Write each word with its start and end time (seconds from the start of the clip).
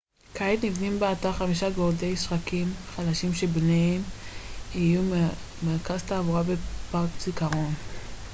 כעת 0.33 0.63
נבנים 0.63 0.99
באתר 0.99 1.31
חמישה 1.31 1.69
גורדי 1.69 2.15
שחקים 2.17 2.67
חדשים 2.95 3.33
שביניהם 3.33 4.01
יהיו 4.75 5.01
מרכז 5.63 6.03
תעבורה 6.03 6.41
ופארק 6.47 7.09
זיכרון 7.19 7.73